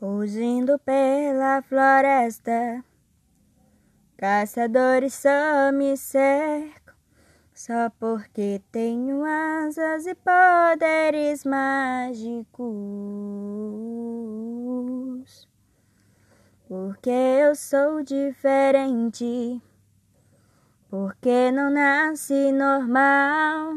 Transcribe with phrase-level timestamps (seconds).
[0.00, 2.82] Fugindo pela floresta,
[4.16, 6.94] caçadores só me cercam,
[7.52, 12.56] só porque tenho asas e poderes mágicos.
[16.66, 19.60] Porque eu sou diferente,
[20.88, 23.76] porque não nasci normal.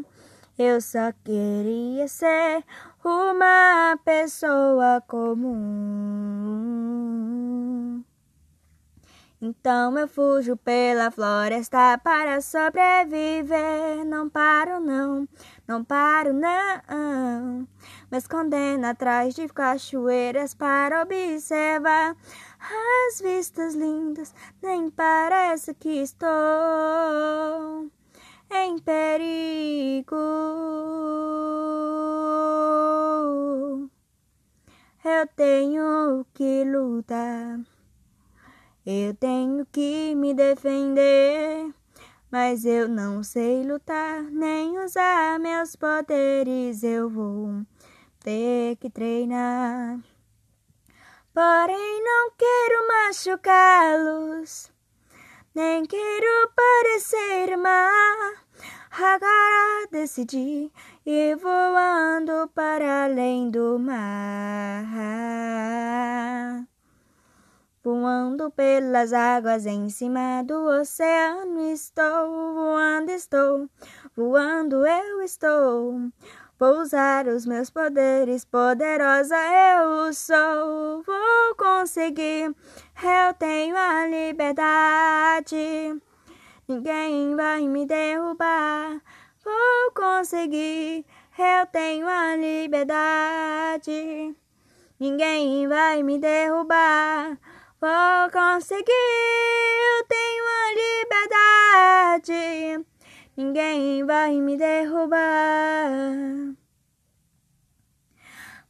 [0.57, 2.63] Eu só queria ser
[3.03, 4.62] uma pessoa
[5.01, 6.83] comum.
[9.45, 14.05] Então eu fujo pela floresta para sobreviver.
[14.05, 15.27] Não paro, não,
[15.67, 17.67] não paro, não.
[18.09, 22.15] Me escondendo atrás de cachoeiras para observar
[22.57, 24.33] as vistas lindas.
[24.61, 26.29] Nem parece que estou
[35.05, 37.59] Eu tenho que lutar,
[38.85, 41.73] eu tenho que me defender,
[42.31, 46.83] mas eu não sei lutar nem usar meus poderes.
[46.83, 47.65] Eu vou
[48.21, 49.99] ter que treinar.
[51.33, 54.71] Porém, não quero machucá-los,
[55.53, 58.42] nem quero parecer má.
[58.95, 60.71] Agora decidi
[61.03, 64.83] ir voando para além do mar.
[67.83, 73.67] Voando pelas águas em cima do oceano, estou voando, estou
[74.15, 76.11] voando, eu estou.
[76.59, 81.01] Vou usar os meus poderes, poderosa eu sou.
[81.01, 82.55] Vou conseguir,
[83.01, 85.99] eu tenho a liberdade.
[86.67, 89.01] Ninguém vai me derrubar.
[89.43, 91.05] Vou conseguir,
[91.37, 94.33] eu tenho a liberdade.
[94.97, 97.37] Ninguém vai me derrubar.
[97.81, 100.73] Vou conseguir, eu tenho a
[102.21, 102.85] liberdade.
[103.35, 106.13] Ninguém vai me derrubar.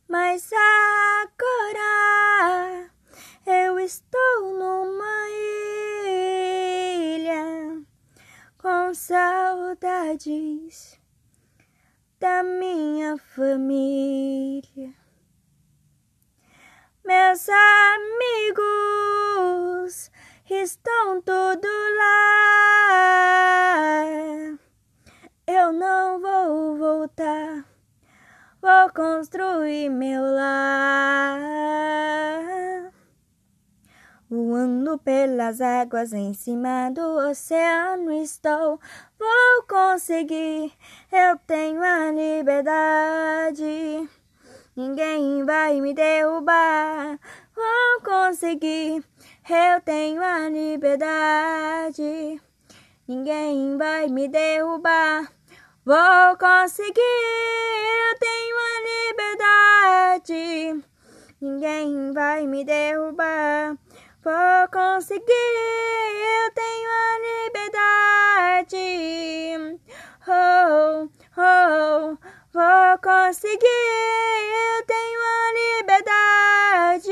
[0.07, 1.83] Mas agora
[10.23, 10.99] saudades
[12.19, 14.93] da minha família.
[17.03, 17.49] Meus
[18.49, 18.71] amigos
[20.49, 21.67] estão tudo
[21.97, 23.33] lá.
[25.45, 27.65] Eu não vou voltar,
[28.61, 31.43] vou construir meu lar.
[34.35, 38.79] Voando pelas águas em cima do oceano estou,
[39.19, 40.73] vou conseguir,
[41.11, 44.09] eu tenho a liberdade.
[44.75, 47.19] Ninguém vai me derrubar,
[47.55, 49.03] vou conseguir,
[49.47, 52.41] eu tenho a liberdade.
[53.07, 55.31] Ninguém vai me derrubar,
[55.85, 56.97] vou conseguir,
[58.01, 58.73] eu tenho a
[60.25, 60.85] liberdade.
[61.39, 63.77] Ninguém vai me derrubar,
[64.23, 68.79] Vou conseguir, eu tenho a liberdade.
[70.25, 72.17] Oh, oh,
[72.53, 77.11] vou conseguir, eu tenho a liberdade.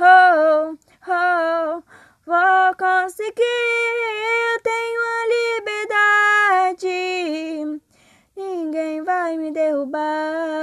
[0.00, 1.82] Oh, oh,
[2.24, 3.42] vou conseguir,
[4.54, 5.20] eu tenho a
[6.78, 6.96] liberdade.
[8.34, 10.59] Ninguém vai me derrubar.